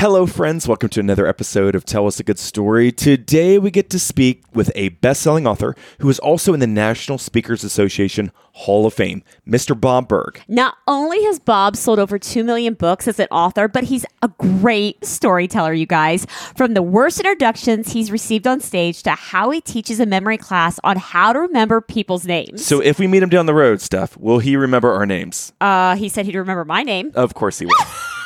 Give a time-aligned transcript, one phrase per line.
[0.00, 0.66] Hello, friends.
[0.66, 2.90] Welcome to another episode of Tell Us a Good Story.
[2.90, 6.66] Today, we get to speak with a best selling author who is also in the
[6.66, 9.78] National Speakers Association Hall of Fame, Mr.
[9.78, 10.40] Bob Burg.
[10.48, 14.28] Not only has Bob sold over 2 million books as an author, but he's a
[14.38, 16.26] great storyteller, you guys.
[16.56, 20.80] From the worst introductions he's received on stage to how he teaches a memory class
[20.82, 22.64] on how to remember people's names.
[22.64, 25.52] So, if we meet him down the road, Steph, will he remember our names?
[25.60, 27.12] Uh, he said he'd remember my name.
[27.14, 27.74] Of course he will.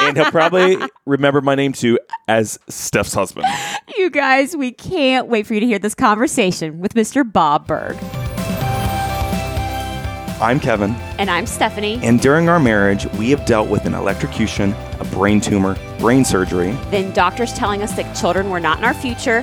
[0.00, 0.76] and he'll probably
[1.06, 1.98] remember my name too
[2.28, 3.46] as Steph's husband.
[3.98, 7.30] You guys, we can't wait for you to hear this conversation with Mr.
[7.30, 7.96] Bob Burg.
[10.40, 12.00] I'm Kevin, And I'm Stephanie.
[12.02, 16.70] and during our marriage, we have dealt with an electrocution, a brain tumor, brain surgery,
[16.90, 19.42] Then doctors telling us that children were not in our future,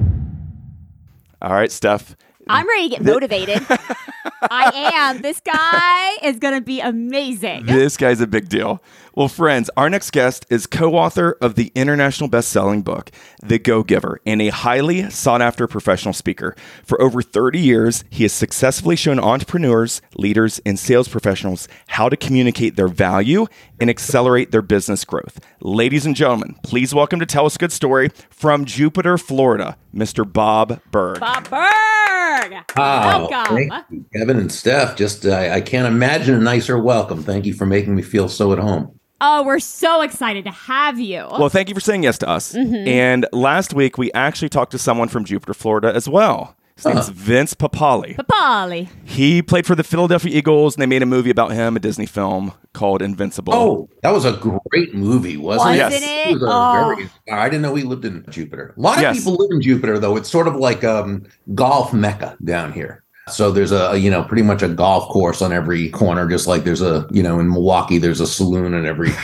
[1.41, 2.15] All right, Steph.
[2.47, 3.65] I'm ready to get motivated.
[4.49, 5.21] I am.
[5.21, 7.65] This guy is going to be amazing.
[7.65, 8.81] This guy's a big deal.
[9.13, 13.11] Well, friends, our next guest is co author of the international best selling book,
[13.43, 16.55] The Go Giver, and a highly sought after professional speaker.
[16.85, 22.15] For over 30 years, he has successfully shown entrepreneurs, leaders, and sales professionals how to
[22.15, 23.47] communicate their value
[23.81, 25.41] and accelerate their business growth.
[25.59, 30.23] Ladies and gentlemen, please welcome to Tell Us a Good Story from Jupiter, Florida, Mr.
[30.31, 31.19] Bob Burg.
[31.19, 32.63] Bob Burg.
[32.77, 33.55] Oh, Welcome.
[33.57, 34.95] thank you, Kevin and Steph.
[34.95, 37.23] Just I, I can't imagine a nicer welcome.
[37.23, 38.97] Thank you for making me feel so at home.
[39.21, 41.27] Oh, we're so excited to have you.
[41.31, 42.55] Well, thank you for saying yes to us.
[42.55, 46.55] And last week, we actually talked to someone from Jupiter, Florida as well.
[46.75, 48.15] His name's Vince Papale.
[48.15, 48.87] Papale.
[49.03, 52.07] He played for the Philadelphia Eagles, and they made a movie about him, a Disney
[52.07, 53.53] film called Invincible.
[53.53, 54.31] Oh, that was a
[54.71, 56.29] great movie, wasn't Wasn't it?
[56.29, 56.33] it?
[56.33, 56.95] was Oh.
[56.95, 58.73] very- I didn't know he lived in Jupiter.
[58.75, 59.17] A lot of Yes.
[59.19, 60.15] people live in Jupiter, though.
[60.17, 63.03] It's sort of like um, golf mecca down here.
[63.31, 66.63] So there's a you know pretty much a golf course on every corner, just like
[66.63, 69.11] there's a you know in Milwaukee there's a saloon in every.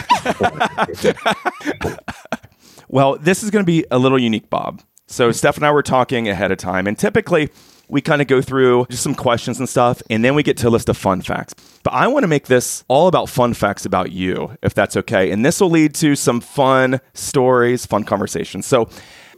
[2.90, 4.82] Well, this is going to be a little unique, Bob.
[5.08, 7.50] So, Steph and I were talking ahead of time, and typically
[7.90, 10.68] we kind of go through just some questions and stuff, and then we get to
[10.68, 11.54] a list of fun facts.
[11.84, 15.32] But I want to make this all about fun facts about you, if that's okay.
[15.32, 18.66] And this will lead to some fun stories, fun conversations.
[18.66, 18.90] So,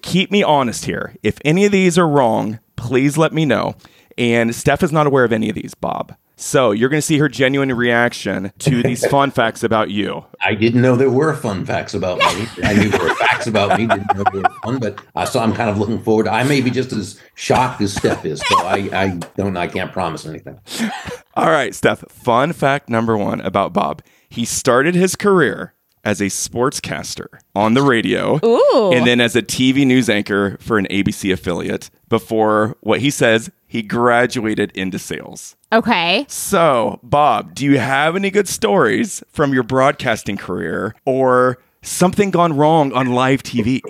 [0.02, 1.16] keep me honest here.
[1.24, 3.76] If any of these are wrong, please let me know.
[4.20, 6.14] And Steph is not aware of any of these, Bob.
[6.36, 10.26] So, you're going to see her genuine reaction to these fun facts about you.
[10.42, 12.48] I didn't know there were fun facts about me.
[12.64, 15.40] I knew there were facts about me, didn't know they were fun, but I so
[15.40, 16.28] I'm kind of looking forward.
[16.28, 19.92] I may be just as shocked as Steph is, so I, I don't, I can't
[19.92, 20.60] promise anything.
[21.36, 22.04] All right, Steph.
[22.10, 24.02] Fun fact number one about Bob.
[24.30, 28.92] He started his career as a sportscaster on the radio Ooh.
[28.94, 33.52] and then as a TV news anchor for an ABC affiliate before what he says
[33.70, 35.56] he graduated into sales.
[35.72, 36.26] Okay.
[36.28, 42.58] So, Bob, do you have any good stories from your broadcasting career or something gone
[42.58, 43.82] wrong on live TV?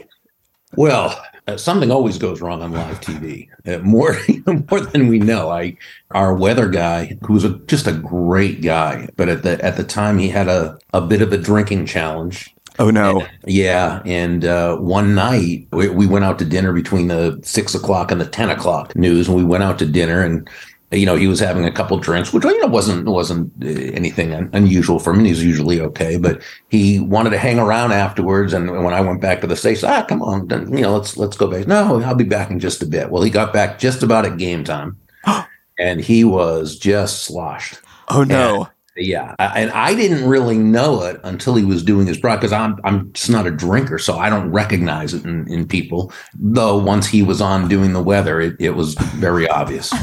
[0.75, 3.47] Well, uh, something always goes wrong on live TV.
[3.65, 4.17] Uh, more,
[4.69, 5.49] more than we know.
[5.49, 5.77] I,
[6.11, 9.83] our weather guy, who was a, just a great guy, but at the at the
[9.85, 12.53] time he had a a bit of a drinking challenge.
[12.79, 13.27] Oh, no.
[13.45, 18.09] Yeah, and uh, one night we, we went out to dinner between the six o'clock
[18.09, 20.49] and the ten o'clock news, and we went out to dinner, and
[20.91, 24.31] you know he was having a couple drinks, which you know wasn't wasn't uh, anything
[24.53, 25.25] unusual for him.
[25.25, 28.53] He's usually okay, but he wanted to hang around afterwards.
[28.53, 31.35] And when I went back to the station, ah, come on, you know, let's let's
[31.35, 31.67] go back.
[31.67, 33.11] No, I'll be back in just a bit.
[33.11, 34.97] Well, he got back just about at game time,
[35.79, 37.79] and he was just sloshed.
[38.09, 38.67] Oh, no.
[38.99, 42.41] Yeah, and I didn't really know it until he was doing his broadcast.
[42.41, 46.11] Because I'm I'm just not a drinker, so I don't recognize it in, in people.
[46.37, 49.93] Though once he was on doing the weather, it, it was very obvious,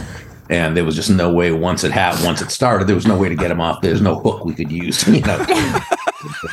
[0.49, 1.53] and there was just no way.
[1.53, 3.83] Once it had once it started, there was no way to get him off.
[3.83, 5.05] There's no hook we could use.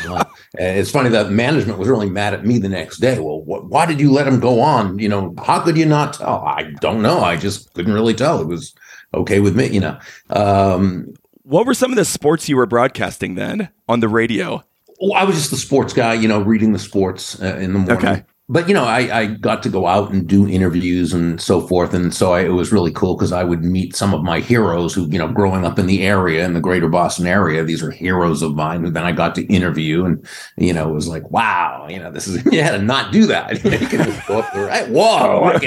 [0.04, 0.24] You know.
[0.56, 3.18] It's funny that management was really mad at me the next day.
[3.18, 5.00] Well, wh- why did you let him go on?
[5.00, 6.44] You know, how could you not tell?
[6.46, 7.22] I don't know.
[7.22, 8.40] I just couldn't really tell.
[8.40, 8.76] It was
[9.16, 9.68] okay with me.
[9.68, 10.00] You know.
[10.30, 11.14] Um,
[11.44, 14.64] What were some of the sports you were broadcasting then on the radio?
[15.02, 17.80] Well, I was just the sports guy, you know, reading the sports uh, in the
[17.80, 17.98] morning.
[17.98, 18.24] Okay.
[18.48, 21.94] but you know, I, I got to go out and do interviews and so forth,
[21.94, 24.94] and so I, it was really cool because I would meet some of my heroes
[24.94, 27.92] who, you know, growing up in the area in the greater Boston area, these are
[27.92, 28.86] heroes of mine.
[28.86, 30.26] And then I got to interview, and
[30.56, 33.26] you know, it was like, wow, you know, this is you had to not do
[33.26, 33.62] that.
[33.66, 34.88] you can just go up there, right?
[34.88, 35.60] Whoa,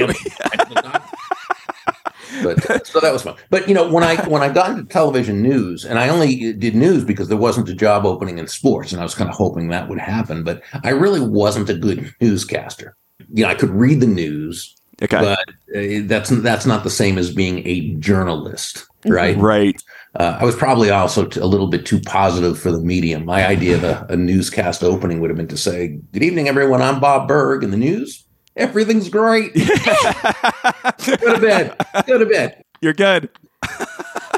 [2.68, 3.36] but so that was fun.
[3.50, 6.74] But you know, when I when I got into television news, and I only did
[6.74, 9.68] news because there wasn't a job opening in sports, and I was kind of hoping
[9.68, 10.44] that would happen.
[10.44, 12.96] But I really wasn't a good newscaster.
[13.32, 15.20] You know, I could read the news, Okay.
[15.20, 15.38] but
[15.76, 19.36] uh, that's that's not the same as being a journalist, right?
[19.36, 19.80] right.
[20.14, 23.26] Uh, I was probably also t- a little bit too positive for the medium.
[23.26, 26.80] My idea of a, a newscast opening would have been to say, "Good evening, everyone.
[26.80, 28.25] I'm Bob Burg in the news.
[28.56, 29.54] Everything's great.
[29.54, 29.60] go
[31.34, 31.76] to bed.
[32.06, 33.28] Go to bed." You're good.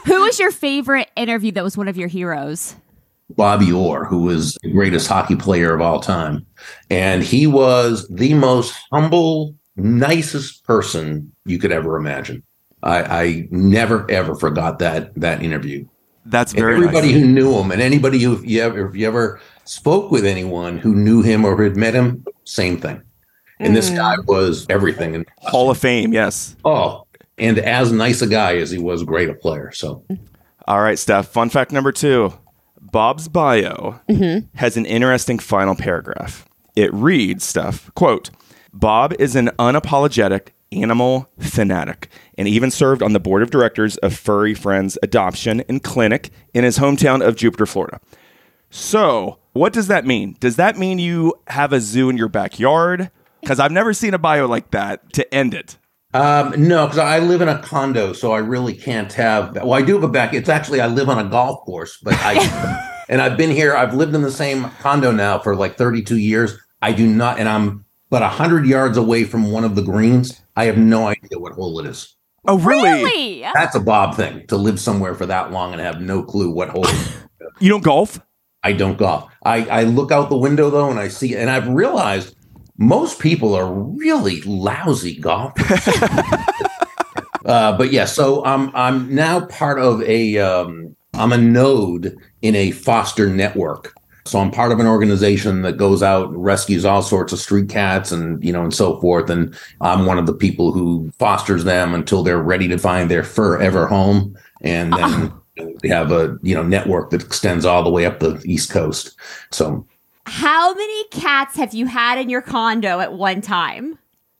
[0.06, 2.76] Who was your favorite interview that was one of your heroes?
[3.36, 6.46] Bobby Orr, who was the greatest hockey player of all time.
[6.88, 12.42] And he was the most humble, nicest person you could ever imagine.
[12.82, 15.86] I, I never ever forgot that that interview.
[16.24, 17.22] That's And very everybody nice.
[17.22, 20.78] who knew him and anybody who if you ever if you ever spoke with anyone
[20.78, 23.02] who knew him or had met him, same thing.
[23.60, 23.96] And this hmm.
[23.96, 25.14] guy was everything.
[25.14, 26.56] And Hall of Fame, yes.
[26.64, 27.06] oh,
[27.38, 29.70] and as nice a guy as he was great a player.
[29.72, 30.04] So
[30.66, 31.28] All right, Steph.
[31.28, 32.32] Fun fact number two
[32.80, 34.46] Bob's bio mm-hmm.
[34.56, 36.46] has an interesting final paragraph.
[36.76, 38.30] It reads, Steph, quote,
[38.72, 44.14] Bob is an unapologetic animal fanatic and even served on the board of directors of
[44.14, 48.00] Furry Friends Adoption and Clinic in his hometown of Jupiter, Florida.
[48.70, 50.36] So, what does that mean?
[50.40, 53.10] Does that mean you have a zoo in your backyard?
[53.40, 55.76] Because I've never seen a bio like that to end it.
[56.14, 59.54] Um, no, because I live in a condo, so I really can't have.
[59.54, 60.32] Well, I do have a back.
[60.32, 63.76] It's actually I live on a golf course, but I and I've been here.
[63.76, 66.58] I've lived in the same condo now for like 32 years.
[66.80, 70.40] I do not, and I'm but hundred yards away from one of the greens.
[70.56, 72.16] I have no idea what hole it is.
[72.46, 72.90] Oh, really?
[72.90, 73.42] Really?
[73.54, 76.70] That's a Bob thing to live somewhere for that long and have no clue what
[76.70, 76.86] hole.
[76.86, 77.16] it is.
[77.60, 78.20] You don't golf?
[78.62, 79.32] I don't golf.
[79.42, 82.36] I, I look out the window though, and I see, and I've realized
[82.78, 85.88] most people are really lousy golfers.
[87.44, 92.54] uh, but yeah, so I'm I'm now part of a um, I'm a node in
[92.54, 93.92] a foster network.
[94.24, 97.68] So I'm part of an organization that goes out and rescues all sorts of street
[97.68, 99.28] cats and you know and so forth.
[99.28, 103.24] And I'm one of the people who fosters them until they're ready to find their
[103.24, 104.38] forever home.
[104.60, 105.32] And then
[105.82, 109.16] we have a you know network that extends all the way up the east coast.
[109.50, 109.84] So
[110.28, 113.98] How many cats have you had in your condo at one time?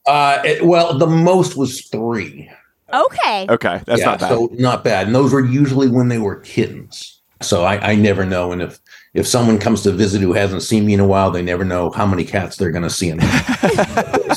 [0.09, 2.51] uh, it- well, the most was three.
[2.93, 3.47] Okay.
[3.49, 4.29] Okay, that's yeah, not bad.
[4.31, 5.07] so not bad.
[5.07, 7.21] And those were usually when they were kittens.
[7.43, 8.51] So I, I never know.
[8.51, 8.81] And if
[9.13, 11.91] if someone comes to visit who hasn't seen me in a while, they never know
[11.91, 14.37] how many cats they're going to see in there.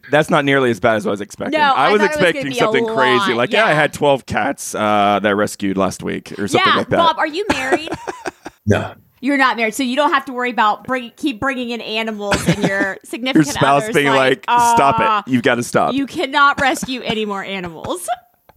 [0.10, 1.58] That's not nearly as bad as I was expecting.
[1.58, 3.32] No, I was thought it was expecting be something crazy.
[3.32, 3.64] Like, yeah.
[3.64, 6.96] I had 12 cats uh, that I rescued last week or something yeah, like that.
[6.96, 7.90] Bob, are you married?
[8.66, 8.94] no.
[9.20, 12.36] You're not married, so you don't have to worry about bring, keep bringing in animals
[12.48, 15.30] and your significant Your spouse other's being like, stop "Ah, it.
[15.30, 15.92] You've got to stop.
[15.94, 18.08] You cannot rescue any more animals.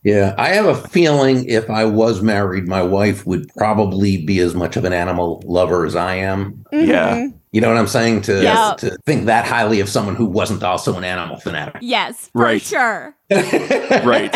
[0.04, 4.54] Yeah, I have a feeling if I was married, my wife would probably be as
[4.54, 6.66] much of an animal lover as I am.
[6.74, 7.28] Yeah.
[7.54, 8.24] You know what I'm saying?
[8.24, 8.74] To Yeah.
[8.80, 11.78] to think that highly of someone who wasn't also an animal fanatic.
[11.82, 12.62] Yes, for Right.
[12.62, 13.16] sure.
[13.32, 14.34] right.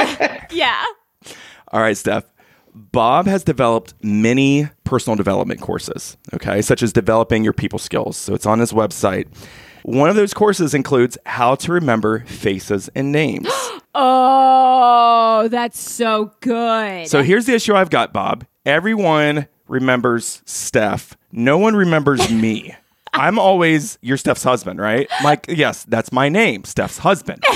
[0.51, 0.85] Yeah.
[1.69, 2.23] All right, Steph.
[2.77, 8.15] Bob has developed many personal development courses, okay, such as developing your people skills.
[8.17, 9.27] So it's on his website.
[9.83, 13.49] One of those courses includes how to remember faces and names.
[13.99, 17.07] Oh, that's so good.
[17.07, 18.45] So here's the issue I've got, Bob.
[18.63, 21.17] Everyone remembers Steph.
[21.31, 22.75] No one remembers me.
[23.13, 25.07] I'm always your Steph's husband, right?
[25.23, 27.43] Like, yes, that's my name, Steph's husband.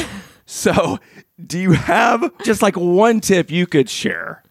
[0.47, 0.99] So,
[1.45, 4.43] do you have just like one tip you could share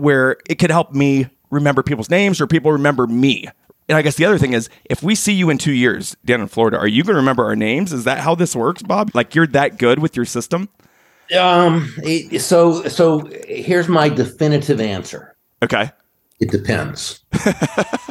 [0.00, 3.46] where it could help me remember people's names or people remember me?
[3.88, 6.40] And I guess the other thing is, if we see you in two years down
[6.40, 7.92] in Florida, are you going to remember our names?
[7.92, 9.10] Is that how this works, Bob?
[9.14, 10.68] Like, you're that good with your system?
[11.38, 11.94] Um.
[12.38, 15.36] so so here's my definitive answer.
[15.62, 15.90] Okay.
[16.40, 17.20] It depends.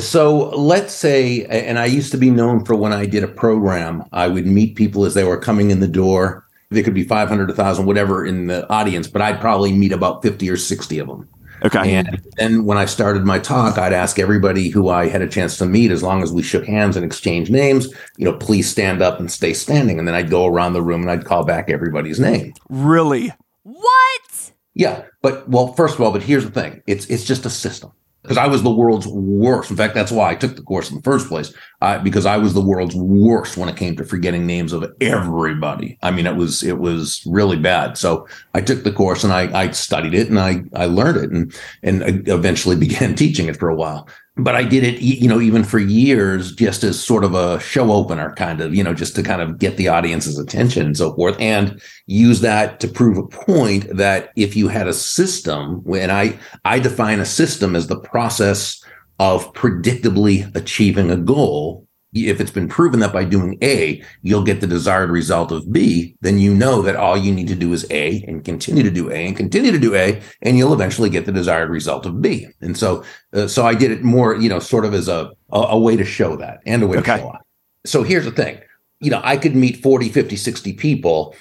[0.00, 4.04] So let's say, and I used to be known for when I did a program,
[4.12, 6.44] I would meet people as they were coming in the door.
[6.70, 10.50] There could be 500, 1,000, whatever in the audience, but I'd probably meet about 50
[10.50, 11.28] or 60 of them.
[11.64, 11.94] Okay.
[11.94, 15.56] And then when I started my talk, I'd ask everybody who I had a chance
[15.58, 19.02] to meet, as long as we shook hands and exchanged names, you know, please stand
[19.02, 19.98] up and stay standing.
[19.98, 22.52] And then I'd go around the room and I'd call back everybody's name.
[22.68, 23.32] really?
[23.64, 24.52] what?
[24.74, 27.90] Yeah, but well, first of all, but here's the thing: it's it's just a system.
[28.28, 29.70] Because I was the world's worst.
[29.70, 32.36] In fact, that's why I took the course in the first place, uh, because I
[32.36, 35.98] was the world's worst when it came to forgetting names of everybody.
[36.02, 37.96] I mean, it was it was really bad.
[37.96, 41.30] So I took the course and I I studied it and I I learned it
[41.30, 44.06] and and eventually began teaching it for a while
[44.38, 47.92] but I did it, you know, even for years, just as sort of a show
[47.92, 51.14] opener, kind of, you know, just to kind of get the audience's attention and so
[51.14, 56.12] forth, and use that to prove a point that if you had a system, and
[56.12, 58.82] I I define a system as the process
[59.18, 64.60] of predictably achieving a goal if it's been proven that by doing A, you'll get
[64.60, 67.86] the desired result of B, then you know that all you need to do is
[67.90, 71.26] A and continue to do A and continue to do A, and you'll eventually get
[71.26, 72.46] the desired result of B.
[72.60, 75.58] And so, uh, so I did it more, you know, sort of as a, a,
[75.58, 77.16] a way to show that and a way okay.
[77.16, 77.42] to show off.
[77.84, 78.60] So here's the thing,
[79.00, 81.34] you know, I could meet 40, 50, 60 people.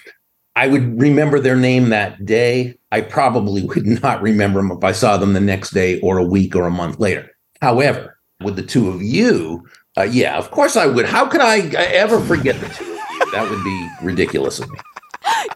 [0.56, 2.78] I would remember their name that day.
[2.92, 6.24] I probably would not remember them if I saw them the next day or a
[6.24, 7.30] week or a month later.
[7.62, 11.06] However, with the two of you, uh, yeah, of course I would.
[11.06, 13.32] How could I ever forget the two of you?
[13.32, 14.78] That would be ridiculous of me.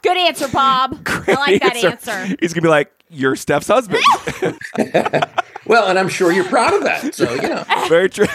[0.01, 1.03] Good answer, Bob.
[1.03, 2.10] Great I like that answer.
[2.12, 2.36] answer.
[2.39, 4.03] He's gonna be like, "Your Steph's husband."
[5.65, 7.13] well, and I'm sure you're proud of that.
[7.13, 8.27] So you know, very true.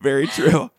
[0.00, 0.70] Very true.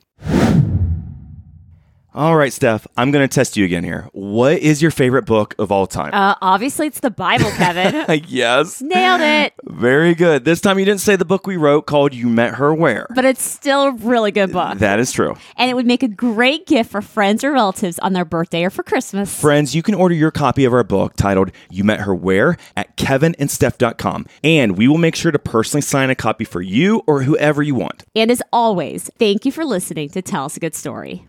[2.15, 4.07] All right, Steph, I'm going to test you again here.
[4.13, 6.13] What is your favorite book of all time?
[6.13, 8.24] Uh, obviously, it's the Bible, Kevin.
[8.29, 8.81] yes.
[8.81, 9.53] Nailed it.
[9.65, 10.45] Very good.
[10.45, 13.07] This time you didn't say the book we wrote called You Met Her Where.
[13.13, 14.77] But it's still a really good book.
[14.77, 15.36] That is true.
[15.57, 18.69] And it would make a great gift for friends or relatives on their birthday or
[18.69, 19.38] for Christmas.
[19.38, 22.95] Friends, you can order your copy of our book titled You Met Her Where at
[22.95, 24.25] kevinandsteph.com.
[24.41, 27.75] And we will make sure to personally sign a copy for you or whoever you
[27.75, 28.05] want.
[28.15, 31.27] And as always, thank you for listening to Tell Us a Good Story.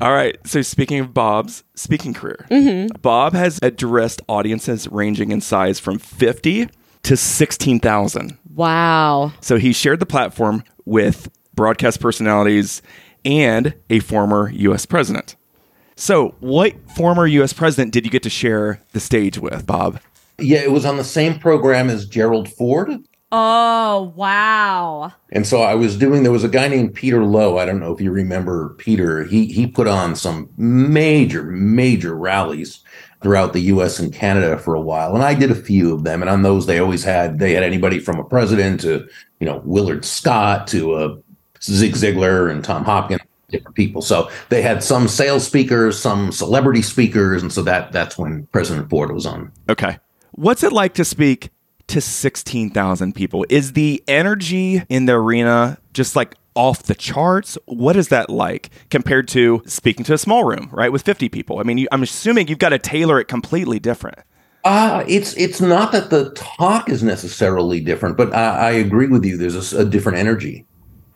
[0.00, 0.38] All right.
[0.46, 2.96] So speaking of Bob's speaking career, mm-hmm.
[3.00, 6.68] Bob has addressed audiences ranging in size from 50
[7.02, 8.38] to 16,000.
[8.54, 9.32] Wow.
[9.40, 12.82] So he shared the platform with broadcast personalities
[13.24, 14.86] and a former U.S.
[14.86, 15.36] president.
[15.96, 17.52] So, what former U.S.
[17.52, 20.00] president did you get to share the stage with, Bob?
[20.38, 22.92] Yeah, it was on the same program as Gerald Ford.
[23.30, 25.12] Oh, wow.
[25.32, 27.58] And so I was doing there was a guy named Peter Lowe.
[27.58, 29.24] I don't know if you remember Peter.
[29.24, 32.80] He he put on some major major rallies
[33.20, 35.14] throughout the US and Canada for a while.
[35.14, 37.64] And I did a few of them and on those they always had they had
[37.64, 39.06] anybody from a president to,
[39.40, 41.16] you know, Willard Scott to a uh,
[41.60, 43.20] Zig Ziglar and Tom Hopkins
[43.50, 44.02] different people.
[44.02, 48.90] So they had some sales speakers, some celebrity speakers, and so that that's when President
[48.90, 49.50] Ford was on.
[49.68, 49.98] Okay.
[50.32, 51.50] What's it like to speak
[51.88, 53.44] to 16,000 people.
[53.48, 57.58] Is the energy in the arena just like off the charts?
[57.66, 61.58] What is that like compared to speaking to a small room, right, with 50 people?
[61.58, 64.18] I mean, you, I'm assuming you've got to tailor it completely different.
[64.64, 69.24] Uh, it's it's not that the talk is necessarily different, but I, I agree with
[69.24, 69.36] you.
[69.36, 70.66] There's a, a different energy.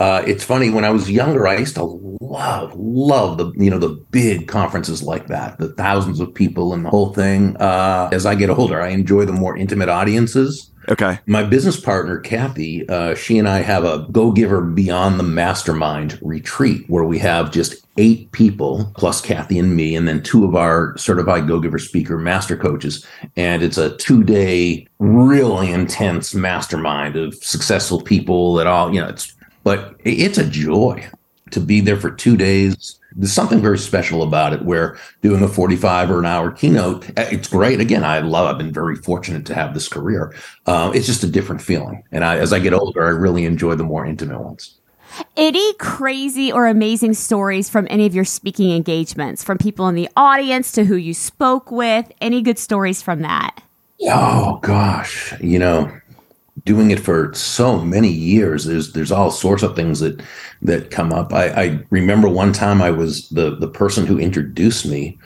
[0.03, 1.85] Uh, it's funny when I was younger, I used to
[2.21, 6.85] love, love the you know the big conferences like that, the thousands of people and
[6.85, 7.57] the whole thing.
[7.59, 10.73] Uh, as I get older, I enjoy the more intimate audiences.
[10.89, 11.21] Okay.
[11.27, 16.19] My business partner Kathy, uh, she and I have a Go Giver Beyond the Mastermind
[16.21, 20.57] retreat where we have just eight people plus Kathy and me, and then two of
[20.57, 23.07] our certified Go Giver speaker master coaches,
[23.37, 29.07] and it's a two day, really intense mastermind of successful people that all you know.
[29.07, 29.33] It's
[29.65, 31.09] but it's a joy
[31.51, 32.99] to be there for two days.
[33.15, 37.29] There's something very special about it where doing a 45 or an hour keynote, eh,
[37.31, 37.79] it's great.
[37.79, 40.35] Again, I love, I've been very fortunate to have this career.
[40.67, 42.03] Uh, it's just a different feeling.
[42.11, 44.79] And I, as I get older, I really enjoy the more intimate ones.
[45.37, 50.09] Any crazy or amazing stories from any of your speaking engagements, from people in the
[50.17, 52.11] audience to who you spoke with?
[52.23, 53.63] Any good stories from that?
[54.05, 55.39] Oh, gosh.
[55.41, 55.93] You know,
[56.65, 60.23] doing it for so many years there's there's all sorts of things that
[60.61, 61.33] that come up.
[61.33, 65.19] I, I remember one time i was the the person who introduced me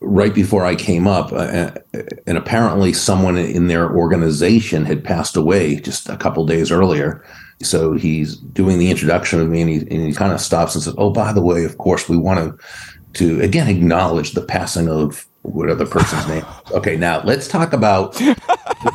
[0.00, 5.36] right before i came up uh, uh, and apparently someone in their organization had passed
[5.36, 7.24] away just a couple days earlier.
[7.62, 10.82] So he's doing the introduction of me and he, and he kind of stops and
[10.82, 12.66] says oh by the way of course we want to
[13.12, 16.44] to again acknowledge the passing of what other person's name?
[16.72, 18.20] Okay, now let's talk about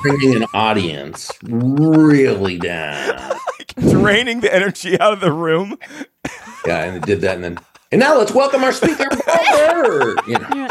[0.01, 3.37] bringing an audience really down,
[3.79, 5.77] draining the energy out of the room.
[6.65, 7.57] Yeah, and it did that, and then
[7.91, 10.27] and now let's welcome our speaker, Bob.
[10.27, 10.67] You know.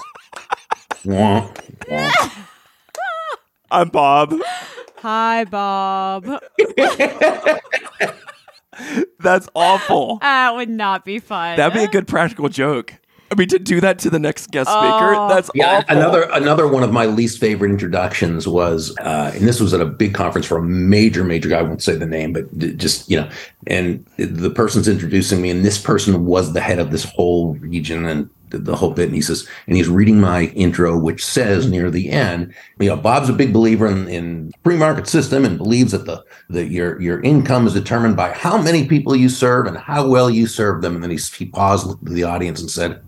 [1.04, 1.50] Wah,
[1.88, 2.30] wah.
[3.71, 4.35] I'm Bob.
[4.99, 6.40] Hi, Bob.
[9.21, 10.18] That's awful.
[10.18, 11.56] That would not be fun.
[11.56, 12.95] That'd be a good practical joke.
[13.30, 15.28] I mean, to do that to the next guest speaker, Oh.
[15.28, 15.97] that's Yeah, awful.
[15.97, 19.87] another another one of my least favorite introductions was, uh, and this was at a
[19.87, 21.59] big conference for a major major guy.
[21.59, 23.28] I won't say the name, but just you know,
[23.66, 28.06] and the person's introducing me, and this person was the head of this whole region
[28.06, 29.06] and the, the whole bit.
[29.06, 32.97] And he says, and he's reading my intro, which says near the end, you know,
[32.97, 37.00] Bob's a big believer in, in free market system and believes that the that your
[37.02, 40.80] your income is determined by how many people you serve and how well you serve
[40.80, 40.95] them.
[40.95, 43.00] And then he, he paused, looked at the audience, and said.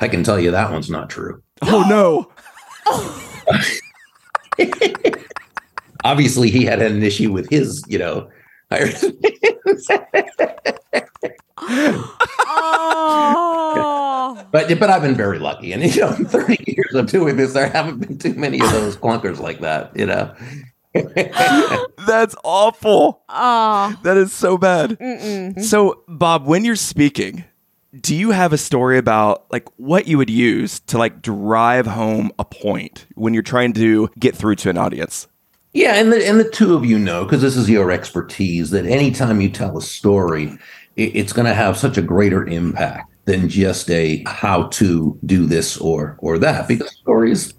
[0.00, 1.42] I can tell you that one's not true.
[1.62, 2.30] oh no.
[6.04, 8.28] Obviously, he had an issue with his, you know.
[12.48, 14.46] Oh.
[14.52, 17.54] but but I've been very lucky, and you know, in 30 years of doing this,
[17.54, 19.96] there haven't been too many of those clunkers like that.
[19.96, 20.34] You know.
[22.06, 23.22] That's awful.
[23.28, 23.94] Oh.
[24.02, 24.90] That is so bad.
[24.90, 25.62] Mm-mm.
[25.62, 27.44] So, Bob, when you're speaking,
[28.00, 32.32] do you have a story about like what you would use to like drive home
[32.38, 35.28] a point when you're trying to get through to an audience?
[35.72, 38.86] Yeah, and the and the two of you know because this is your expertise that
[38.86, 40.56] anytime you tell a story,
[40.96, 45.46] it, it's going to have such a greater impact than just a how to do
[45.46, 47.52] this or or that because stories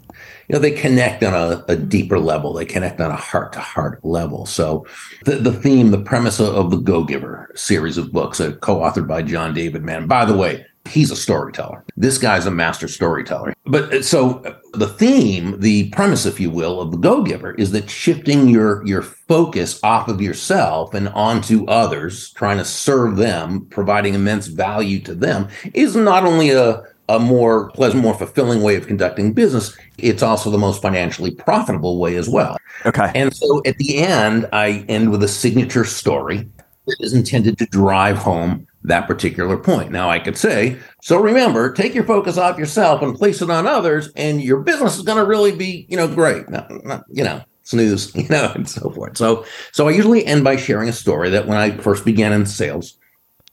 [0.48, 2.54] you know they connect on a, a deeper level.
[2.54, 4.46] They connect on a heart to heart level.
[4.46, 4.86] So
[5.26, 9.22] the, the theme the premise of, the go giver series of books uh, co-authored by
[9.22, 10.08] john david mann.
[10.08, 11.84] By the way he's a storyteller.
[11.96, 13.54] This guy's a master storyteller.
[13.66, 17.54] But uh, so uh, the theme the premise if you will of the go giver
[17.56, 23.18] is that shifting your your focus off of yourself and onto others trying to serve
[23.18, 28.62] them providing immense value to them is not only a a more pleasant, more fulfilling
[28.62, 29.78] way of conducting business.
[29.98, 32.58] It's also the most financially profitable way as well.
[32.86, 33.12] Okay.
[33.16, 36.50] And so at the end, I end with a signature story
[36.86, 39.92] that is intended to drive home that particular point.
[39.92, 43.68] Now, I could say, so remember, take your focus off yourself and place it on
[43.68, 46.50] others, and your business is going to really be, you know, great.
[46.50, 49.18] Not, not, you know, snooze, you know, and so forth.
[49.18, 52.46] So, so I usually end by sharing a story that when I first began in
[52.46, 52.98] sales,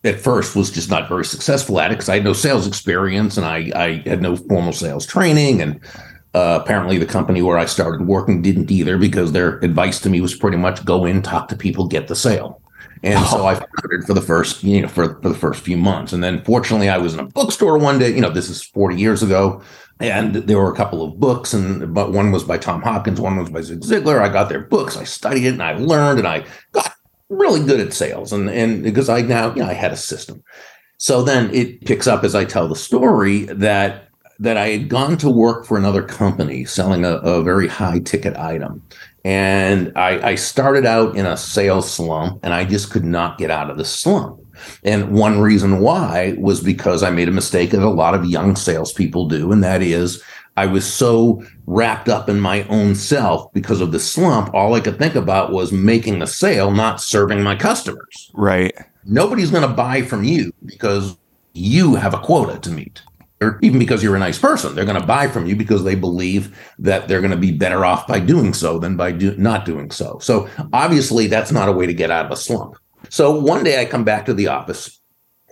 [0.05, 3.37] at first was just not very successful at it because I had no sales experience
[3.37, 5.63] and I, I had no formal sales training.
[5.63, 5.81] And
[6.35, 10.21] uh, apparently, the company where I started working didn't either because their advice to me
[10.21, 12.61] was pretty much go in, talk to people, get the sale.
[13.03, 16.13] And so I floundered for the first, you know, for, for the first few months.
[16.13, 18.97] And then fortunately, I was in a bookstore one day, you know, this is 40
[18.97, 19.63] years ago.
[20.01, 23.37] And there were a couple of books, and but one was by Tom Hopkins, one
[23.37, 24.21] was by Zig Ziglar.
[24.21, 26.94] I got their books, I studied it, and I learned, and I got
[27.29, 30.43] really good at sales and and because I now you know I had a system.
[30.99, 34.09] So then it picks up as I tell the story that
[34.39, 38.37] that I had gone to work for another company selling a, a very high ticket
[38.37, 38.83] item.
[39.25, 43.51] And I, I started out in a sales slump and I just could not get
[43.51, 44.41] out of the slump.
[44.83, 48.55] And one reason why was because I made a mistake that a lot of young
[48.55, 50.23] salespeople do, and that is
[50.57, 54.55] I was so wrapped up in my own self because of the slump.
[54.55, 58.31] All I could think about was making a sale, not serving my customers.
[58.35, 58.75] Right.
[59.05, 61.17] Nobody's going to buy from you because
[61.55, 63.03] you have a quota to meet,
[63.41, 64.75] or even because you're a nice person.
[64.75, 67.85] They're going to buy from you because they believe that they're going to be better
[67.85, 70.19] off by doing so than by do- not doing so.
[70.21, 72.77] So obviously, that's not a way to get out of a slump.
[73.09, 75.01] So one day I come back to the office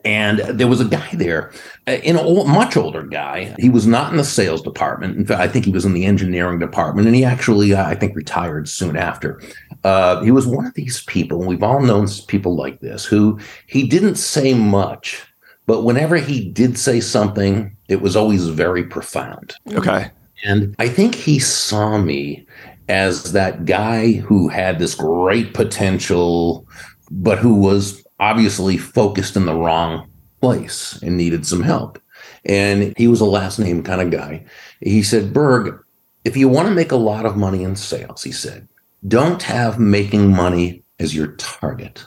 [0.05, 1.53] and there was a guy there,
[1.87, 3.55] an old, much older guy.
[3.59, 5.17] He was not in the sales department.
[5.17, 7.95] In fact, I think he was in the engineering department, and he actually, uh, I
[7.95, 9.41] think, retired soon after.
[9.85, 13.39] Uh, he was one of these people, and we've all known people like this, who
[13.67, 15.23] he didn't say much,
[15.67, 19.55] but whenever he did say something, it was always very profound.
[19.73, 20.11] Okay.
[20.45, 22.47] And I think he saw me
[22.89, 26.67] as that guy who had this great potential,
[27.11, 30.09] but who was obviously focused in the wrong
[30.41, 32.01] place and needed some help.
[32.45, 34.45] And he was a last name kind of guy.
[34.81, 35.77] He said, Burg,
[36.25, 38.69] if you want to make a lot of money in sales, he said,
[39.09, 42.07] don't have making money as your target.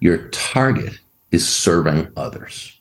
[0.00, 0.98] Your target
[1.30, 2.80] is serving others.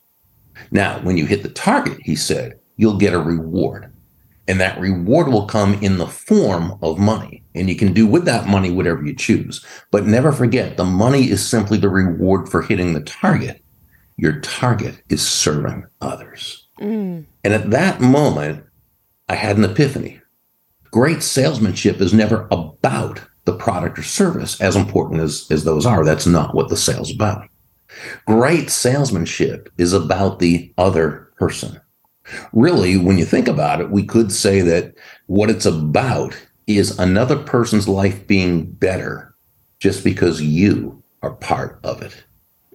[0.71, 3.92] Now, when you hit the target, he said, you'll get a reward.
[4.47, 7.43] And that reward will come in the form of money.
[7.55, 9.65] And you can do with that money whatever you choose.
[9.91, 13.63] But never forget, the money is simply the reward for hitting the target.
[14.17, 16.67] Your target is serving others.
[16.79, 17.25] Mm.
[17.43, 18.65] And at that moment,
[19.29, 20.21] I had an epiphany.
[20.91, 26.05] Great salesmanship is never about the product or service, as important as, as those are.
[26.05, 27.47] That's not what the sale's about.
[28.25, 31.79] Great salesmanship is about the other person.
[32.53, 34.93] Really, when you think about it, we could say that
[35.27, 36.35] what it's about
[36.67, 39.35] is another person's life being better
[39.79, 42.23] just because you are part of it.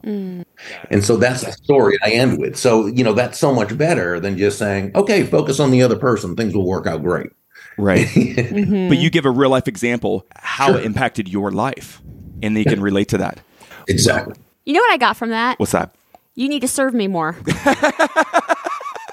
[0.05, 2.57] And so that's the story I end with.
[2.57, 5.97] So, you know, that's so much better than just saying, okay, focus on the other
[5.97, 6.35] person.
[6.37, 7.31] Things will work out great.
[7.77, 8.07] Right.
[8.17, 8.89] Mm-hmm.
[8.89, 10.79] But you give a real life example how Sure.
[10.79, 12.01] it impacted your life.
[12.43, 13.41] And you can relate to that.
[13.89, 14.35] Exactly.
[14.65, 15.59] You know what I got from that?
[15.59, 15.95] What's that?
[16.35, 17.37] You need to serve me more.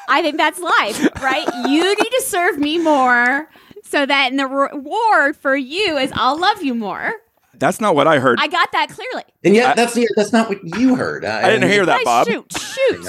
[0.07, 1.47] I think that's life, right?
[1.69, 3.49] You need to serve me more
[3.83, 7.13] so that in the reward for you is I'll love you more.
[7.57, 8.37] That's not what I heard.
[8.41, 9.23] I got that clearly.
[9.43, 11.23] And yet, I- that's that's not what you heard.
[11.23, 12.27] I didn't hear that, Bob.
[12.27, 13.07] shoot, shoot.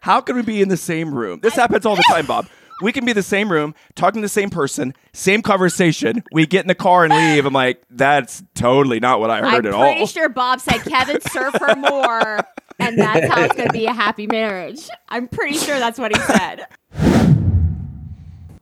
[0.00, 1.40] How can we be in the same room?
[1.42, 2.46] This happens all the time, Bob.
[2.82, 6.22] We can be the same room, talking to the same person, same conversation.
[6.32, 7.46] We get in the car and leave.
[7.46, 9.82] I'm like, that's totally not what I heard at all.
[9.82, 12.40] I'm pretty sure Bob said, Kevin, serve her more.
[12.78, 14.88] And that's how it's going to be a happy marriage.
[15.08, 16.66] I'm pretty sure that's what he said.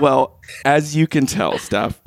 [0.00, 2.00] Well, as you can tell, Steph,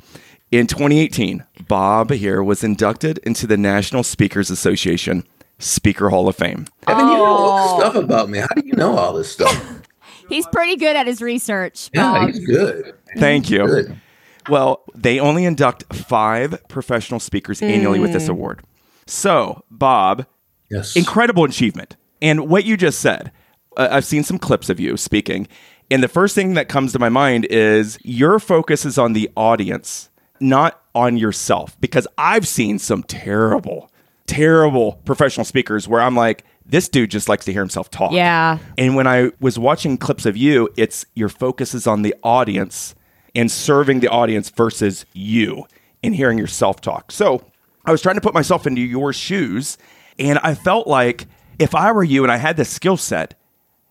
[0.50, 5.24] in 2018, Bob here was inducted into the National Speakers Association
[5.58, 6.66] Speaker Hall of Fame.
[6.86, 8.38] Kevin, you know all this stuff about me.
[8.38, 9.82] How do you know all this stuff?
[10.28, 11.90] He's pretty good at his research.
[11.92, 12.28] Yeah, Bob.
[12.28, 12.94] he's good.
[13.18, 13.66] Thank you.
[13.66, 14.00] Good.
[14.48, 18.62] Well, they only induct five professional speakers annually with this award.
[19.06, 20.26] So, Bob,
[20.70, 20.94] Yes.
[20.94, 21.96] incredible achievement.
[22.22, 23.32] And what you just said,
[23.76, 25.48] uh, I've seen some clips of you speaking.
[25.90, 29.30] And the first thing that comes to my mind is your focus is on the
[29.36, 31.80] audience, not on yourself.
[31.80, 33.90] Because I've seen some terrible,
[34.26, 38.12] terrible professional speakers where I'm like, this dude just likes to hear himself talk.
[38.12, 38.58] Yeah.
[38.78, 42.94] And when I was watching clips of you, it's your focus is on the audience
[43.34, 45.66] and serving the audience versus you
[46.02, 47.10] and hearing yourself talk.
[47.10, 47.44] So
[47.84, 49.78] I was trying to put myself into your shoes,
[50.18, 51.26] and I felt like
[51.58, 53.34] if I were you and I had this skill set,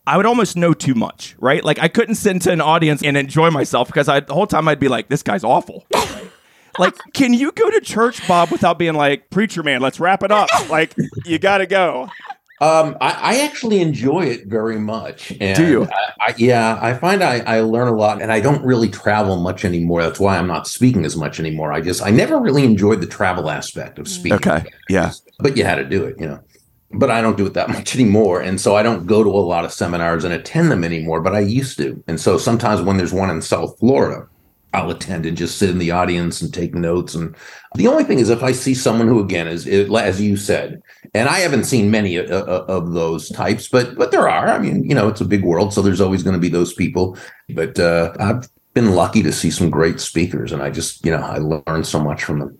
[0.10, 1.64] I would almost know too much, right?
[1.64, 4.68] Like I couldn't sit into an audience and enjoy myself because I the whole time
[4.68, 5.86] I'd be like, this guy's awful.
[6.80, 10.32] like, can you go to church, Bob, without being like, preacher man, let's wrap it
[10.32, 10.50] up?
[10.68, 10.96] Like,
[11.26, 12.10] you gotta go.
[12.60, 15.32] Um, I, I actually enjoy it very much.
[15.40, 15.84] And Do you?
[15.86, 19.38] I, I, yeah, I find I, I learn a lot, and I don't really travel
[19.38, 20.02] much anymore.
[20.02, 21.72] That's why I'm not speaking as much anymore.
[21.72, 24.34] I just I never really enjoyed the travel aspect of speaking.
[24.34, 24.66] Okay.
[24.90, 25.12] Yeah.
[25.38, 26.40] but you had to do it, you know.
[26.92, 29.48] But I don't do it that much anymore, and so I don't go to a
[29.54, 31.22] lot of seminars and attend them anymore.
[31.22, 34.28] But I used to, and so sometimes when there's one in South Florida,
[34.74, 37.16] I'll attend and just sit in the audience and take notes.
[37.16, 37.36] And
[37.76, 40.82] the only thing is, if I see someone who, again, is, as you said,
[41.16, 44.48] and I haven't seen many of, of those types, but but there are.
[44.48, 46.74] I mean, you know, it's a big world, so there's always going to be those
[46.74, 47.18] people.
[47.50, 51.22] But uh, I've been lucky to see some great speakers, and I just, you know,
[51.22, 52.59] I learned so much from them.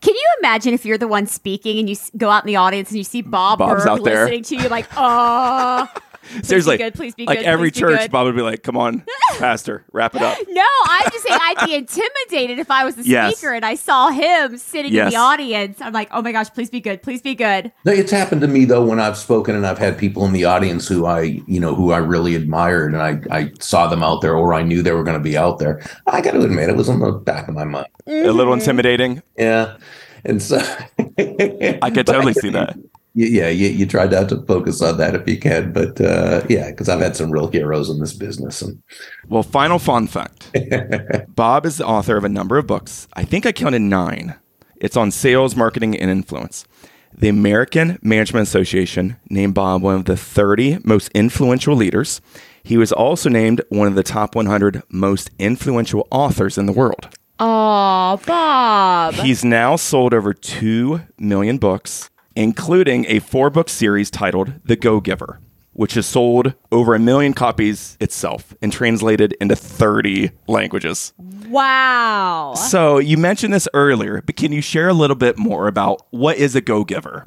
[0.00, 2.88] Can you imagine if you're the one speaking and you go out in the audience
[2.90, 4.24] and you see Bob Bob's Burke out there.
[4.24, 5.86] listening to you like, oh,
[6.42, 6.76] Seriously.
[6.76, 8.12] good, please be like good, every please be church, good.
[8.12, 9.04] Bob would be like, come on,
[9.38, 10.38] pastor, wrap it up.
[10.48, 13.36] no, I'm just saying I'd be intimidated if I was the Yes.
[13.38, 15.80] speaker and I saw him sitting in the audience.
[15.80, 17.72] I'm like, oh my gosh, please be good, please be good.
[17.84, 20.44] No, it's happened to me though when I've spoken and I've had people in the
[20.44, 24.20] audience who I, you know, who I really admired and I, I saw them out
[24.20, 25.82] there or I knew they were going to be out there.
[26.06, 27.88] I got to admit, it was on the back of my mind.
[28.10, 29.22] A little intimidating.
[29.36, 29.76] Yeah,
[30.24, 30.58] and so
[30.98, 32.76] I could totally see that.
[33.14, 36.70] Yeah, you, you try not to focus on that if you can, but uh, yeah,
[36.70, 38.80] because I've had some real heroes in this business, and
[39.28, 40.52] Well, final fun fact
[41.34, 43.08] Bob is the author of a number of books.
[43.14, 44.36] I think I counted nine.
[44.76, 46.64] It's on sales, marketing, and influence.
[47.12, 52.20] The American Management Association named Bob one of the 30 most influential leaders.
[52.62, 57.08] He was also named one of the top 100 most influential authors in the world.
[57.42, 59.14] Oh, Bob.
[59.14, 65.00] He's now sold over 2 million books, including a four book series titled The Go
[65.00, 65.40] Giver,
[65.72, 71.14] which has sold over a million copies itself and translated into 30 languages.
[71.48, 72.52] Wow.
[72.56, 76.36] So, you mentioned this earlier, but can you share a little bit more about what
[76.36, 77.24] is a go giver?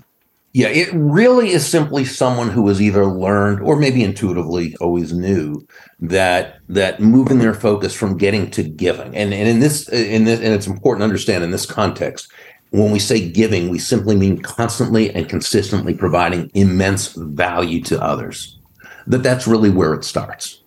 [0.53, 5.65] Yeah, it really is simply someone who has either learned or maybe intuitively always knew
[5.99, 10.39] that that moving their focus from getting to giving, and and in this in this
[10.39, 12.31] and it's important to understand in this context.
[12.69, 18.59] When we say giving, we simply mean constantly and consistently providing immense value to others.
[19.07, 20.61] That that's really where it starts.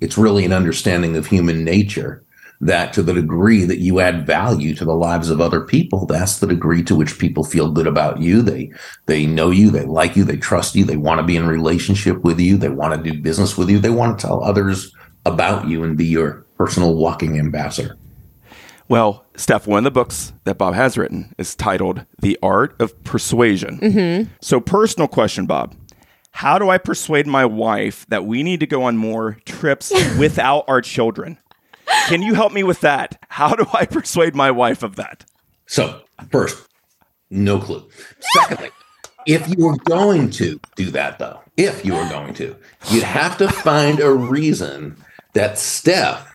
[0.00, 2.24] It's really an understanding of human nature
[2.60, 6.38] that to the degree that you add value to the lives of other people, that's
[6.38, 8.42] the degree to which people feel good about you.
[8.42, 8.72] They
[9.06, 12.22] they know you, they like you, they trust you, they want to be in relationship
[12.22, 14.94] with you, they want to do business with you, they want to tell others
[15.26, 17.96] about you and be your personal walking ambassador.
[18.88, 23.04] Well, Steph, one of the books that Bob has written is titled The Art of
[23.04, 23.78] Persuasion.
[23.78, 24.32] Mm-hmm.
[24.40, 25.76] So, personal question, Bob.
[26.32, 30.64] How do I persuade my wife that we need to go on more trips without
[30.66, 31.38] our children?
[32.08, 33.22] Can you help me with that?
[33.28, 35.24] How do I persuade my wife of that?
[35.66, 36.66] So, first,
[37.30, 37.88] no clue.
[38.20, 38.70] Secondly,
[39.26, 42.56] if you were going to do that, though, if you were going to,
[42.90, 44.96] you'd have to find a reason
[45.34, 46.26] that Steph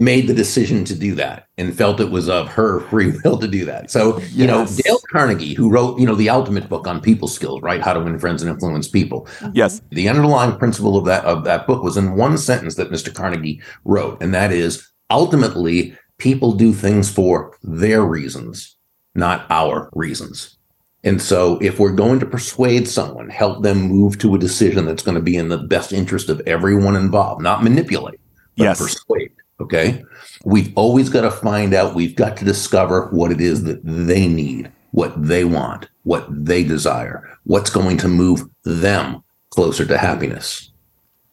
[0.00, 3.46] made the decision to do that and felt it was of her free will to
[3.46, 3.90] do that.
[3.90, 7.60] So, you know, Dale Carnegie, who wrote, you know, the ultimate book on people skills,
[7.60, 7.82] right?
[7.82, 9.26] How to win friends and influence people.
[9.38, 9.50] Mm-hmm.
[9.54, 9.82] Yes.
[9.90, 13.14] The underlying principle of that of that book was in one sentence that Mr.
[13.14, 18.76] Carnegie wrote, and that is ultimately people do things for their reasons,
[19.14, 20.56] not our reasons.
[21.04, 25.02] And so if we're going to persuade someone, help them move to a decision that's
[25.02, 28.20] going to be in the best interest of everyone involved, not manipulate,
[28.56, 28.78] but Yes.
[28.78, 29.32] persuade.
[29.60, 30.02] Okay.
[30.44, 34.26] We've always got to find out, we've got to discover what it is that they
[34.26, 40.70] need, what they want, what they desire, what's going to move them closer to happiness.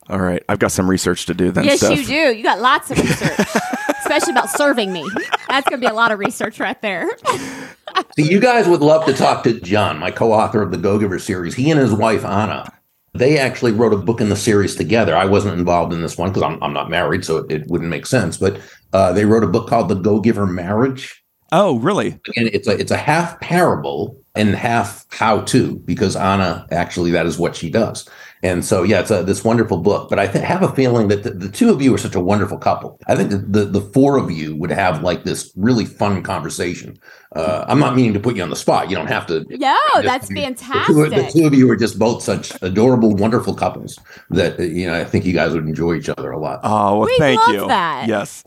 [0.09, 0.43] All right.
[0.49, 1.97] I've got some research to do then, Yes, Steph.
[1.97, 2.35] you do.
[2.37, 3.39] You got lots of research,
[3.99, 5.05] especially about serving me.
[5.47, 7.09] That's going to be a lot of research right there.
[8.17, 11.19] See, you guys would love to talk to John, my co-author of the Go Giver
[11.19, 11.55] series.
[11.55, 12.71] He and his wife Anna,
[13.17, 15.15] they actually wrote a book in the series together.
[15.15, 17.89] I wasn't involved in this one because I'm, I'm not married, so it, it wouldn't
[17.89, 18.37] make sense.
[18.37, 18.59] But
[18.93, 22.19] uh, they wrote a book called The Go Giver Marriage, Oh, really?
[22.35, 27.25] and it's a it's a half parable and half how to because Anna actually that
[27.25, 28.07] is what she does.
[28.43, 30.09] And so yeah, it's a, this wonderful book.
[30.09, 32.19] But I th- have a feeling that the, the two of you are such a
[32.19, 32.99] wonderful couple.
[33.07, 36.99] I think that the the four of you would have like this really fun conversation.
[37.35, 38.89] Uh, I'm not meaning to put you on the spot.
[38.89, 39.43] You don't have to.
[39.49, 40.35] No, Just- that's The
[40.87, 44.85] two, the two of you are just both such adorable, wonderful couples that uh, you
[44.87, 46.59] know I think you guys would enjoy each other a lot.
[46.63, 47.67] Oh, well, We thank love you.
[47.67, 48.07] that.
[48.07, 48.43] Yes.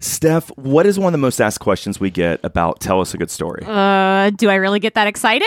[0.00, 3.18] Steph, what is one of the most asked questions we get about Tell Us a
[3.18, 3.62] Good Story?
[3.64, 5.46] Uh, do I really get that excited?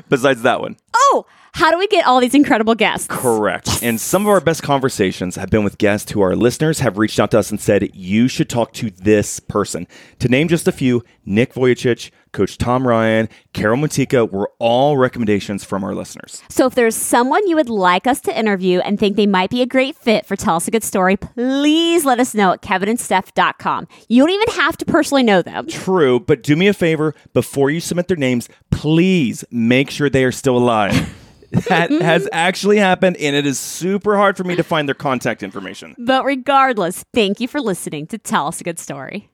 [0.10, 0.76] Besides that one.
[0.94, 3.06] oh, how do we get all these incredible guests?
[3.10, 3.82] Correct.
[3.82, 7.20] And some of our best conversations have been with guests who our listeners have reached
[7.20, 9.86] out to us and said, you should talk to this person.
[10.20, 15.62] To name just a few, Nick Vujicic, Coach Tom Ryan, Carol Mutika were all recommendations
[15.62, 16.42] from our listeners.
[16.48, 19.60] So if there's someone you would like us to interview and think they might be
[19.60, 23.88] a great fit for Tell Us a Good Story, please let us know at kevinandsteph.com.
[24.08, 25.66] You don't even have to personally know them.
[25.68, 30.24] True, but do me a favor before you submit their names, please make sure they
[30.24, 31.14] are still alive.
[31.52, 32.02] that mm-hmm.
[32.02, 35.94] has actually happened, and it is super hard for me to find their contact information.
[35.98, 39.30] But regardless, thank you for listening to Tell Us a Good Story.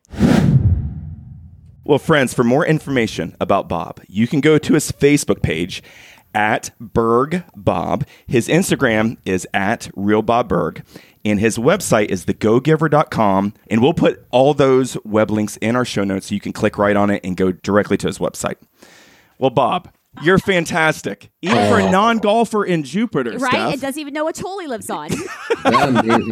[1.83, 5.81] Well, friends, for more information about Bob, you can go to his Facebook page
[6.35, 8.05] at Burg Bob.
[8.27, 10.83] His Instagram is at Real Bob Burg.
[11.25, 13.53] And his website is thegogiver.com.
[13.69, 16.77] And we'll put all those web links in our show notes so you can click
[16.77, 18.55] right on it and go directly to his website.
[19.37, 19.89] Well, Bob,
[20.23, 21.29] you're fantastic.
[21.41, 23.37] Even for a non golfer in Jupiter.
[23.37, 23.51] Right?
[23.51, 23.73] Steph.
[23.75, 25.11] It doesn't even know which hole he lives on.
[25.13, 25.25] Is
[25.63, 26.31] that amazing?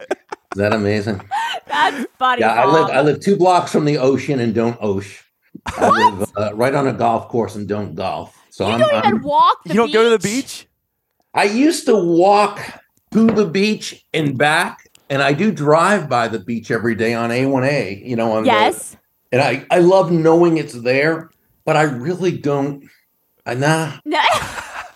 [0.00, 1.20] Is that amazing?
[1.66, 2.40] That's funny.
[2.40, 5.24] Yeah, I live I live two blocks from the ocean and don't ocean.
[5.66, 8.36] I live uh, right on a golf course and don't golf.
[8.50, 10.66] So You I'm, don't even I'm- walk the you don't go to the beach?
[11.32, 12.60] I used to walk
[13.12, 17.30] to the beach and back, and I do drive by the beach every day on
[17.30, 18.06] A1A.
[18.06, 18.96] You know, on the- Yes.
[19.32, 21.30] and I I love knowing it's there,
[21.64, 22.88] but I really don't.
[23.46, 23.92] I nah.
[24.04, 24.20] No.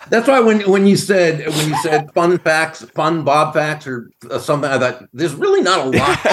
[0.09, 4.09] That's why when when you said when you said fun facts, fun Bob facts, or
[4.31, 6.25] uh, something, I thought there's really not a lot.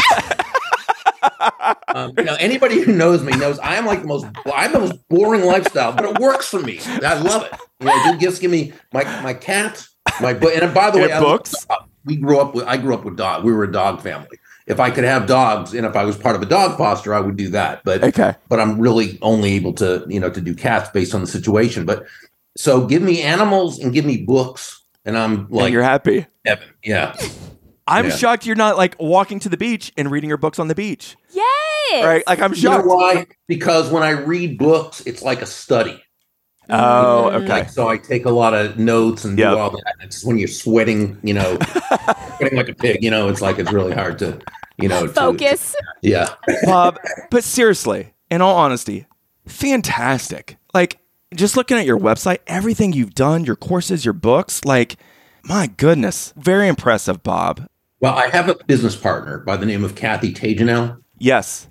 [1.95, 4.73] um, you know, anybody who knows me knows I am like the most I have
[4.73, 6.79] the most boring lifestyle, but it works for me.
[6.87, 7.53] I love it.
[7.81, 11.05] You know, it just give me my my cats, my book, and by the way,
[11.05, 11.67] And I books?
[11.67, 11.85] dogs.
[12.07, 13.45] We grew up with I grew up with dog.
[13.45, 14.39] We were a dog family.
[14.67, 17.21] If I could have dogs, and if I was part of a dog foster, I
[17.21, 17.83] would do that.
[17.85, 18.35] But Okay.
[18.49, 21.85] but I'm really only able to, you know, to do cats based on the situation.
[21.87, 22.05] But
[22.57, 26.27] so give me animals and give me books, and I'm and like you're happy.
[26.45, 26.65] Evan.
[26.85, 27.15] Yeah.
[27.87, 28.17] I'm Yeah.
[28.17, 31.17] shocked you're not like walking to the beach and reading your books on the beach.
[31.31, 32.05] Yes.
[32.05, 32.25] Right?
[32.27, 32.87] Like I'm You know shocked.
[32.89, 33.27] why?
[33.47, 36.03] Because when I read books, it's like a study.
[36.69, 37.47] Oh, okay.
[37.49, 39.53] Like so I take a lot of notes and Yep.
[39.53, 39.95] do all that.
[40.01, 41.59] It's when you're sweating, you know,
[42.39, 44.39] sweating like a pig, you know, it's like it's really hard to,
[44.79, 45.75] you know, to- Focus.
[46.03, 46.35] yeah.
[46.65, 46.99] Bob,
[47.31, 49.07] but seriously, in all honesty,
[49.47, 50.57] fantastic.
[50.75, 50.99] Like,
[51.35, 54.97] just looking at your website, everything you've done, your courses, your books, like,
[55.45, 57.67] my goodness, very impressive, Bob.
[58.01, 61.01] Well, I have a business partner by the name of Kathy Tagenel.
[61.19, 61.69] Yes.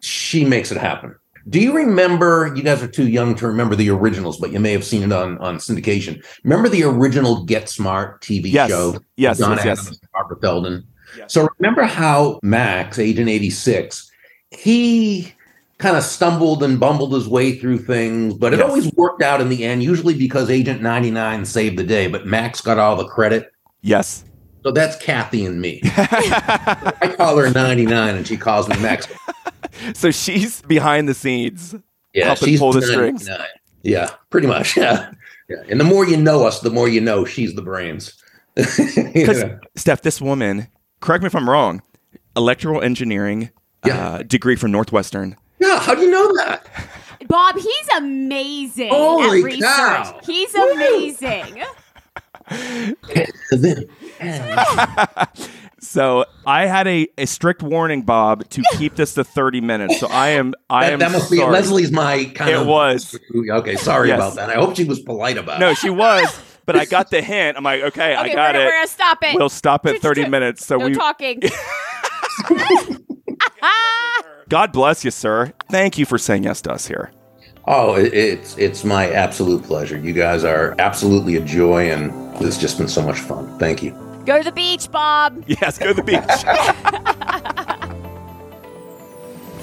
[0.00, 1.14] She makes it happen.
[1.48, 2.52] Do you remember?
[2.54, 5.12] You guys are too young to remember the originals, but you may have seen it
[5.12, 6.22] on on syndication.
[6.44, 8.68] Remember the original Get Smart TV Yes.
[8.70, 8.98] show?
[9.16, 9.78] Yes, Don yes, yes.
[9.80, 10.84] Adams, and Barbara Feldon.
[11.16, 11.32] Yes.
[11.32, 14.10] So remember how Max, Agent eighty six,
[14.50, 15.32] he
[15.78, 18.68] kind of stumbled and bumbled his way through things, but it Yes.
[18.68, 19.82] always worked out in the end.
[19.82, 23.52] Usually because Agent ninety nine saved the day, but Max got all the credit.
[23.80, 24.24] Yes.
[24.64, 25.80] So that's Kathy and me.
[25.96, 29.06] I call her 99 and she calls me Max.
[29.94, 31.74] So she's behind the scenes.
[32.14, 33.26] Yeah, Helping pull the strings.
[33.26, 33.46] 99.
[33.82, 34.76] Yeah, pretty much.
[34.76, 35.12] Yeah.
[35.48, 35.62] yeah.
[35.68, 38.14] And the more you know us, the more you know she's the brains.
[38.56, 39.58] Because yeah.
[39.76, 40.66] Steph, this woman,
[41.00, 41.82] correct me if I'm wrong,
[42.36, 43.50] electrical engineering
[43.86, 44.08] Yeah.
[44.08, 45.36] uh, degree from Northwestern.
[45.60, 46.66] yeah, how do you know that?
[47.28, 49.62] Bob, he's amazing Holy at research.
[49.62, 50.20] cow.
[50.24, 50.72] He's Woo.
[50.72, 51.62] amazing.
[55.88, 59.98] So I had a, a strict warning, Bob, to keep this to 30 minutes.
[59.98, 61.42] So I am I That, am that must be.
[61.42, 62.66] Leslie's my kind of It of.
[62.66, 63.18] was.
[63.34, 64.18] Okay, sorry Yes.
[64.18, 64.50] about that.
[64.50, 65.70] I hope she was polite about No, it.
[65.70, 67.56] No, she was, but I got the hint.
[67.56, 68.64] I'm like, okay, I got we're, it.
[68.66, 69.34] we're gonna stop it.
[69.34, 70.66] We'll stop at 30 minutes.
[70.66, 71.40] So no we talking.
[74.48, 75.52] God bless you, sir.
[75.70, 77.12] Thank you for saying yes to us here.
[77.66, 79.98] Oh, it's it's my absolute pleasure.
[79.98, 83.58] You guys are absolutely a joy, and it's just been so much fun.
[83.58, 84.07] Thank you.
[84.28, 85.42] Go to the beach, Bob.
[85.48, 86.20] Yes, go to the beach.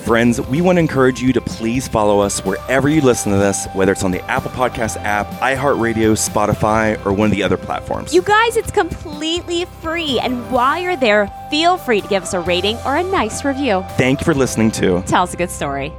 [0.06, 3.68] Friends, we want to encourage you to please follow us wherever you listen to this,
[3.74, 8.12] whether it's on the Apple Podcast app, iHeartRadio, Spotify, or one of the other platforms.
[8.12, 10.20] You guys, it's completely free.
[10.20, 13.86] And while you're there, feel free to give us a rating or a nice review.
[13.98, 15.94] Thank you for listening to Tell us a good story.